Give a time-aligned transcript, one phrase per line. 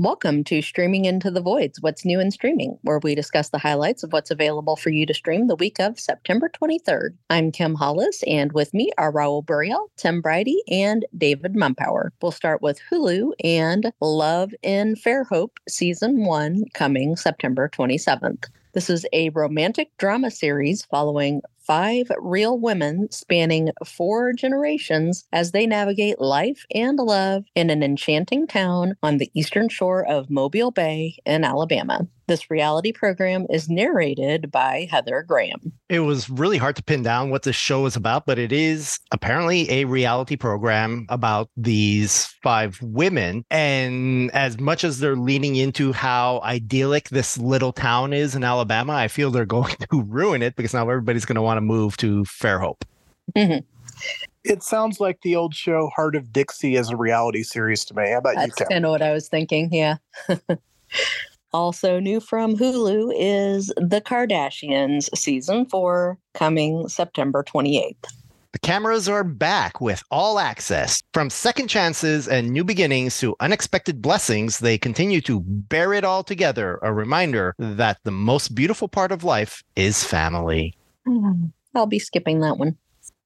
[0.00, 4.04] Welcome to Streaming Into the Voids What's New in Streaming, where we discuss the highlights
[4.04, 7.16] of what's available for you to stream the week of September 23rd.
[7.30, 12.10] I'm Kim Hollis, and with me are Raul Burial, Tim Briody, and David Mumpower.
[12.22, 18.44] We'll start with Hulu and Love in Fairhope Season 1 coming September 27th.
[18.74, 25.66] This is a romantic drama series following five real women spanning four generations as they
[25.66, 31.18] navigate life and love in an enchanting town on the eastern shore of Mobile Bay
[31.26, 32.08] in Alabama.
[32.28, 35.72] This reality program is narrated by Heather Graham.
[35.88, 39.00] It was really hard to pin down what this show is about, but it is
[39.12, 43.46] apparently a reality program about these five women.
[43.50, 48.92] And as much as they're leaning into how idyllic this little town is in Alabama,
[48.92, 51.96] I feel they're going to ruin it because now everybody's going to want to move
[51.98, 52.82] to Fairhope.
[53.36, 53.64] Mm-hmm.
[54.44, 58.10] It sounds like the old show Hart of Dixie as a reality series to me.
[58.10, 59.72] How about That's you, kind of what I was thinking.
[59.72, 59.96] Yeah.
[61.52, 67.94] Also, new from Hulu is The Kardashians season four coming September 28th.
[68.52, 71.02] The cameras are back with all access.
[71.14, 76.22] From second chances and new beginnings to unexpected blessings, they continue to bear it all
[76.22, 76.78] together.
[76.82, 80.74] A reminder that the most beautiful part of life is family.
[81.78, 82.76] I'll be skipping that one.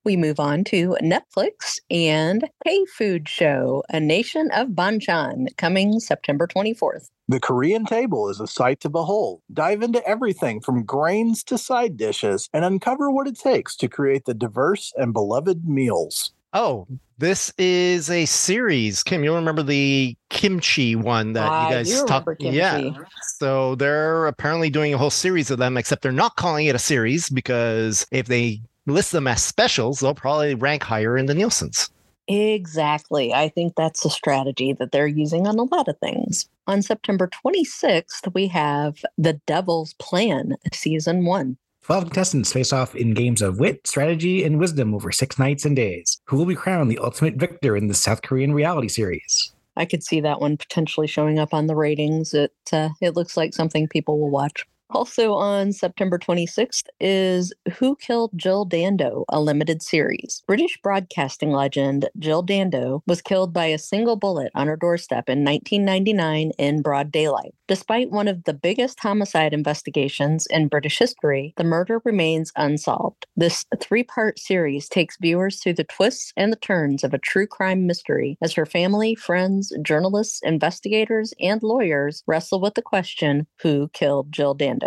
[0.05, 6.47] We move on to Netflix and K Food Show, A Nation of Banchan, coming September
[6.47, 7.09] 24th.
[7.29, 9.43] The Korean table is a sight to behold.
[9.53, 14.25] Dive into everything from grains to side dishes and uncover what it takes to create
[14.25, 16.33] the diverse and beloved meals.
[16.53, 16.87] Oh,
[17.19, 19.03] this is a series.
[19.03, 22.27] Kim, you'll remember the kimchi one that I you guys talked.
[22.29, 22.41] about.
[22.53, 22.91] Yeah.
[23.39, 26.81] So they're apparently doing a whole series of them, except they're not calling it a
[26.81, 31.91] series because if they list them as specials, they'll probably rank higher in the Nielsen's.
[32.29, 33.33] Exactly.
[33.33, 36.49] I think that's a strategy that they're using on a lot of things.
[36.67, 41.57] On September 26th, we have The Devil's Plan, season one.
[41.83, 45.75] 12 contestants face off in games of wit, strategy, and wisdom over six nights and
[45.75, 46.21] days.
[46.27, 49.53] Who will be crowned the ultimate victor in the South Korean reality series?
[49.77, 52.35] I could see that one potentially showing up on the ratings.
[52.35, 54.65] It uh, it looks like something people will watch.
[54.95, 60.43] Also on September 26th is Who Killed Jill Dando, a limited series.
[60.47, 65.45] British broadcasting legend Jill Dando was killed by a single bullet on her doorstep in
[65.45, 67.55] 1999 in broad daylight.
[67.69, 73.25] Despite one of the biggest homicide investigations in British history, the murder remains unsolved.
[73.35, 77.47] This three part series takes viewers through the twists and the turns of a true
[77.47, 83.89] crime mystery as her family, friends, journalists, investigators, and lawyers wrestle with the question who
[83.95, 84.82] killed Jill Dando.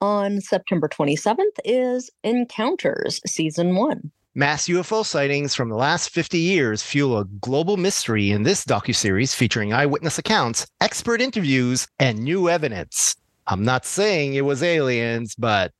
[0.00, 4.10] On September 27th is Encounters Season 1.
[4.34, 9.34] Mass UFO sightings from the last 50 years fuel a global mystery in this docuseries
[9.34, 13.16] featuring eyewitness accounts, expert interviews, and new evidence.
[13.48, 15.72] I'm not saying it was aliens, but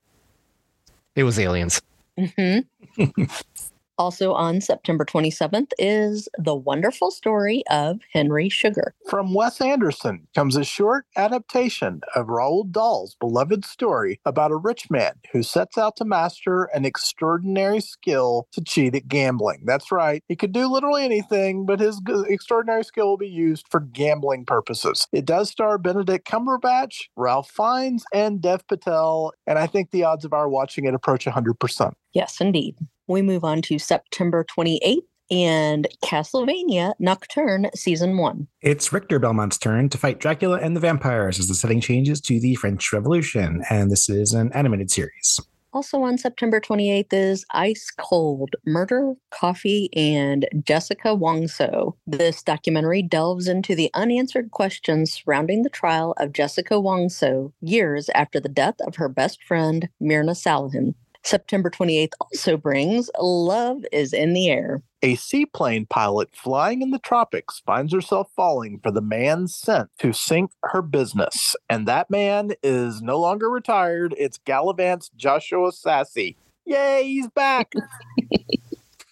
[1.15, 1.81] it was aliens.
[2.19, 2.65] Mhm.
[3.99, 8.95] also on September 27th is The Wonderful Story of Henry Sugar.
[9.09, 14.91] From Wes Anderson comes a short adaptation of Roald Dahl's beloved story about a rich
[14.91, 19.63] man who sets out to master an extraordinary skill to cheat at gambling.
[19.67, 23.81] That's right, he could do literally anything, but his extraordinary skill will be used for
[23.81, 25.07] gambling purposes.
[25.13, 30.25] It does star Benedict Cumberbatch, Ralph Fiennes, and Dev Patel, and I think the odds
[30.25, 31.93] of our watching it approach 100%.
[32.13, 32.77] Yes, indeed.
[33.09, 34.99] We move on to September 28th
[35.31, 38.47] and Castlevania Nocturne Season 1.
[38.61, 42.39] It's Richter Belmont's turn to fight Dracula and the vampires as the setting changes to
[42.39, 45.41] the French Revolution, and this is an animated series.
[45.73, 51.95] Also on September 28th is Ice Cold Murder, Coffee, and Jessica Wongso.
[52.07, 58.41] This documentary delves into the unanswered questions surrounding the trial of Jessica Wongso years after
[58.41, 60.95] the death of her best friend, Mirna Salihin.
[61.29, 64.83] September 28th also brings Love is in the Air.
[65.03, 70.15] A seaplane pilot flying in the tropics finds herself falling for the man sent to
[70.15, 71.55] sink her business.
[71.69, 74.15] And that man is no longer retired.
[74.17, 76.35] It's Galavant's Joshua Sasse.
[76.65, 77.75] Yay, he's back.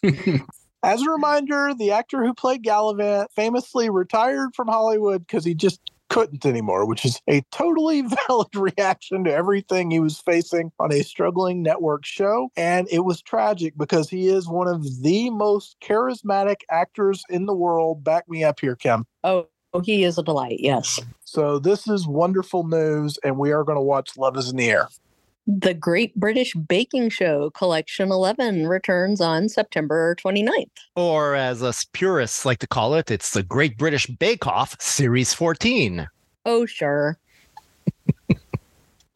[0.83, 5.81] As a reminder, the actor who played Gallivant famously retired from Hollywood because he just
[6.17, 11.03] couldn't anymore, which is a totally valid reaction to everything he was facing on a
[11.03, 12.49] struggling network show.
[12.57, 17.53] And it was tragic because he is one of the most charismatic actors in the
[17.53, 18.03] world.
[18.03, 19.05] Back me up here, Kim.
[19.25, 20.99] Oh, oh he is a delight, yes.
[21.25, 24.71] So this is wonderful news, and we are going to watch Love is in the
[24.71, 24.89] Air.
[25.49, 30.71] The Great British Baking Show Collection 11 returns on September 29th.
[30.97, 35.33] Or as us purists like to call it, it's the Great British Bake Off Series
[35.33, 36.09] 14.
[36.45, 37.19] Oh, sure.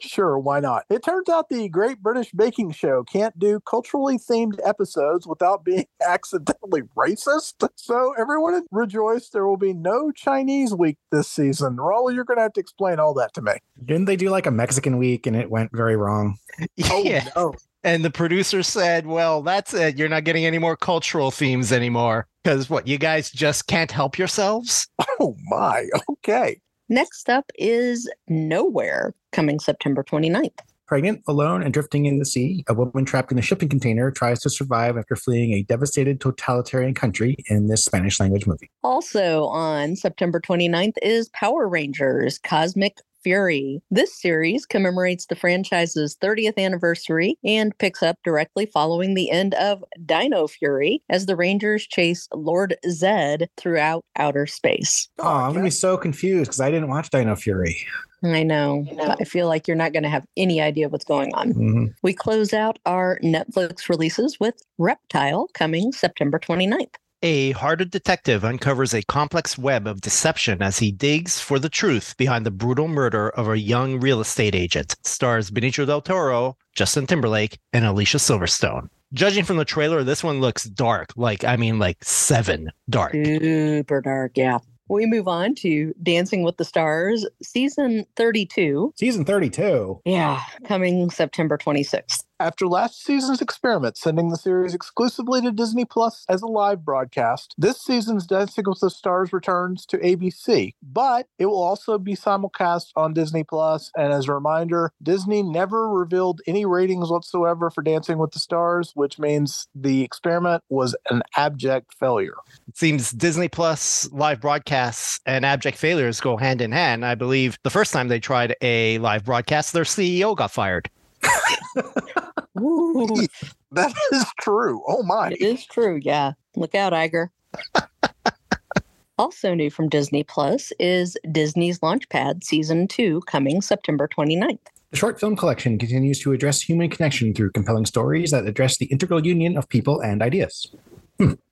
[0.00, 0.85] Sure, why not?
[0.91, 5.87] It turns out the Great British Baking Show can't do culturally themed episodes without being
[6.06, 7.69] accidentally racist.
[7.76, 11.76] So everyone rejoice, there will be no Chinese week this season.
[11.76, 13.52] Raul, you're going to have to explain all that to me.
[13.85, 16.37] Didn't they do like a Mexican week and it went very wrong?
[16.91, 17.29] Oh, yeah.
[17.37, 17.55] no.
[17.85, 19.96] And the producer said, well, that's it.
[19.96, 22.26] You're not getting any more cultural themes anymore.
[22.43, 24.87] Because what, you guys just can't help yourselves?
[25.23, 25.87] Oh, my.
[26.11, 26.62] Okay.
[26.93, 30.59] Next up is Nowhere, coming September 29th.
[30.89, 34.41] Pregnant, alone, and drifting in the sea, a woman trapped in a shipping container tries
[34.41, 38.73] to survive after fleeing a devastated totalitarian country in this Spanish language movie.
[38.83, 43.82] Also on September 29th is Power Rangers Cosmic Fury.
[43.90, 49.84] This series commemorates the franchise's 30th anniversary and picks up directly following the end of
[50.06, 55.08] Dino Fury as the Rangers chase Lord Zedd throughout outer space.
[55.19, 57.76] Oh, I'm gonna be so confused because I didn't watch Dino Fury.
[58.22, 58.84] I know.
[59.00, 61.55] I feel like you're not going to have any idea what's going on.
[61.55, 61.94] Mhm.
[62.02, 66.96] We close out our Netflix releases with Reptile coming September 29th.
[67.22, 72.17] A hardened detective uncovers a complex web of deception as he digs for the truth
[72.17, 74.96] behind the brutal murder of a young real estate agent.
[75.05, 78.88] Stars Benicio del Toro, Justin Timberlake, and Alicia Silverstone.
[79.12, 81.12] Judging from the trailer, this one looks dark.
[81.14, 83.12] Like, I mean, like seven dark.
[83.12, 84.61] Super dark, yeah.
[84.88, 88.94] We move on to Dancing with the Stars, season 32.
[88.96, 90.00] Season 32.
[90.06, 92.25] Yeah, coming September 26th.
[92.41, 97.55] After last season's experiment sending the series exclusively to Disney Plus as a live broadcast,
[97.59, 102.93] this season's Dancing with the Stars returns to ABC, but it will also be simulcast
[102.97, 103.91] on Disney Plus.
[103.95, 108.93] And as a reminder, Disney never revealed any ratings whatsoever for Dancing with the Stars,
[108.95, 112.37] which means the experiment was an abject failure.
[112.69, 117.05] It seems Disney Plus live broadcasts and abject failures go hand in hand.
[117.05, 120.89] I believe the first time they tried a live broadcast, their CEO got fired.
[122.61, 123.27] Ooh,
[123.73, 124.83] That is true.
[124.87, 125.31] Oh my.
[125.31, 126.33] it is true, yeah.
[126.57, 127.29] Look out, Iger.
[129.19, 134.59] also new from Disney Plus is Disney's Launchpad season 2 coming September 29th.
[134.91, 138.87] The short film collection continues to address human connection through compelling stories that address the
[138.87, 140.73] integral union of people and ideas.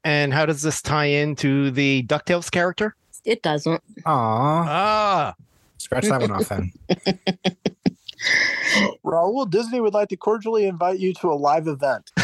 [0.02, 2.96] And how does this tie into the DuckTales character?
[3.24, 3.82] It doesn't.
[4.06, 5.34] Aw, Ah,
[5.76, 6.72] scratch that one off then.
[9.04, 12.10] Raul, Disney would like to cordially invite you to a live event.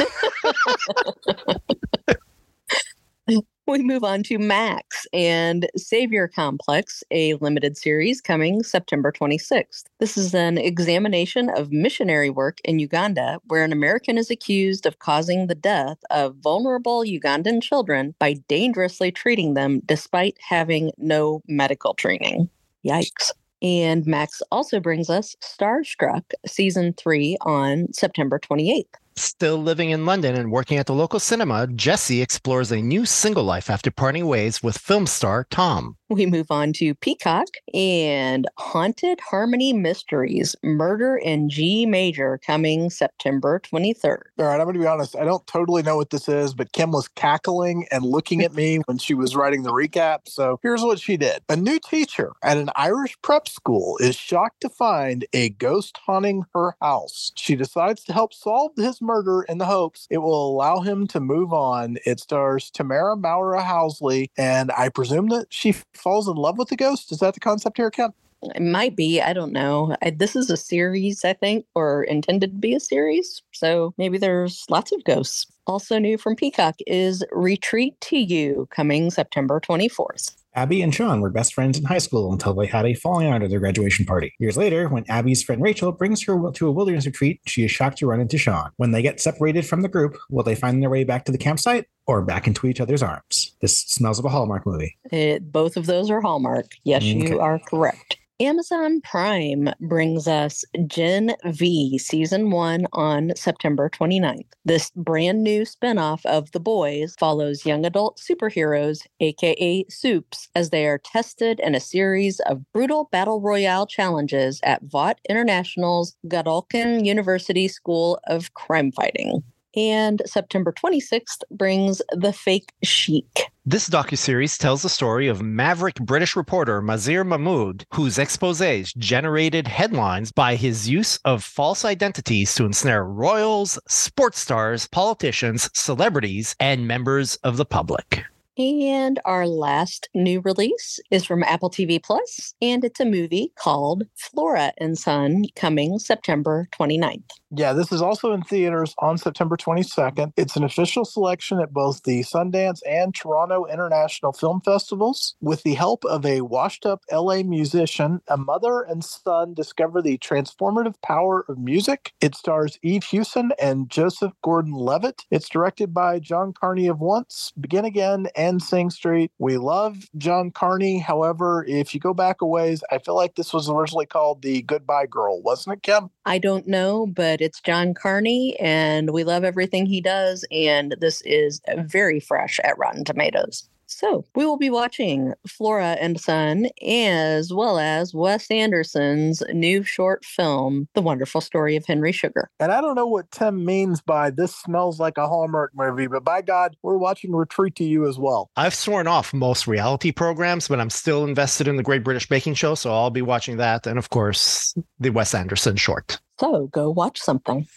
[3.67, 9.85] We move on to Max and Savior Complex, a limited series coming September 26th.
[10.01, 14.99] This is an examination of missionary work in Uganda, where an American is accused of
[14.99, 21.95] causing the death of vulnerable Ugandan children by dangerously treating them despite having no medical
[21.95, 22.51] training.
[22.87, 23.31] Yikes.
[23.65, 28.85] And Max also brings us Starstruck season three on September 28th.
[29.17, 33.45] Still living in London and working at the local cinema, Jesse explores a new single
[33.45, 35.97] life after parting ways with film star Tom.
[36.11, 43.61] We move on to Peacock and Haunted Harmony Mysteries Murder in G Major coming September
[43.61, 44.21] 23rd.
[44.39, 45.17] All right, I'm going to be honest.
[45.17, 48.79] I don't totally know what this is, but Kim was cackling and looking at me
[48.87, 50.21] when she was writing the recap.
[50.27, 54.61] So here's what she did A new teacher at an Irish prep school is shocked
[54.61, 57.33] to find a ghost haunting her house.
[57.37, 61.21] She decides to help solve his murder in the hopes it will allow him to
[61.21, 61.99] move on.
[62.05, 66.77] It stars Tamera Mowry Housley, and I presume that she falls in love with the
[66.77, 67.13] ghost.
[67.13, 68.13] Is that the concept here, Kim?
[68.55, 69.97] It might be, I don't know.
[70.03, 73.43] I, this is a series, I think, or intended to be a series.
[73.53, 75.47] So maybe there's lots of ghosts.
[75.67, 80.37] Also new from Peacock is Retreat to You coming September 24th.
[80.57, 83.43] Abby and Sean were best friends in high school until they had a falling out
[83.43, 84.33] at their graduation party.
[84.39, 87.99] Years later, when Abby's friend Rachel brings her to a wilderness retreat, she is shocked
[87.99, 88.71] to run into Sean.
[88.77, 91.39] When they get separated from the group, will they find their way back to the
[91.39, 93.57] campsite or back into each other's arms?
[93.61, 94.97] This smells of a Hallmark movie.
[95.11, 96.67] It, both of those are Hallmark.
[96.85, 97.31] Yes, mm, Okay.
[97.31, 98.19] you are correct.
[98.41, 104.47] Amazon Prime brings us Gen V Season 1 on September 29th.
[104.65, 110.85] This brand new spinoff of The Boys follows young adult superheroes, aka Supes, as they
[110.87, 117.69] are tested in a series of brutal battle royale challenges at Vought International's Godolkin University
[117.69, 119.45] School of Crime Fighting.
[119.77, 123.51] And September 26th brings The Fake Sheikh.
[123.67, 130.33] This docuseries tells the story of maverick British reporter Mazher Mahmood, whose exposés generated headlines
[130.33, 137.37] by his use of false identities to ensnare royals, sports stars, politicians, celebrities, and members
[137.37, 138.25] of the public.
[138.57, 144.05] And our last new release is from Apple TV Plus, and it's a movie called
[144.15, 147.25] Flora and Son coming September 29th.
[147.57, 150.33] Yeah, this is also in theaters on September 22nd.
[150.37, 155.37] It's an official selection at both the Sundance and Toronto International Film Festivals.
[155.41, 160.19] With the help of a washed up LA musician, a mother and son discover the
[160.19, 162.13] transformative power of music.
[162.21, 165.23] It stars Eve Hewson and Joseph Gordon Levitt.
[165.31, 169.31] It's directed by John Carney of Once, Begin Again, and Sing Street.
[169.39, 170.99] We love John Carney.
[170.99, 174.63] However, if you go back a ways, I feel like this was originally called The
[174.63, 176.11] Goodbye Girl, wasn't it, Kim?
[176.27, 180.45] I don't know, but it's John Carney, and we love everything he does.
[180.51, 183.69] And this is very fresh at Rotten Tomatoes.
[183.95, 190.25] So we will be watching Flora and Son, as well as Wes Anderson's new short
[190.25, 192.51] film, The Wonderful Story of Henry Sugar.
[192.59, 196.25] And I don't know what Tim means by this smells like a Hallmark movie, but
[196.25, 198.51] by God, we're watching Retreat to You as well.
[198.57, 202.55] I've sworn off most reality programs, but I'm still invested in the Great British Baking
[202.55, 203.87] Show, so I'll be watching that.
[203.87, 206.19] And of course, the Wes Anderson short.
[206.41, 207.69] So go watch something.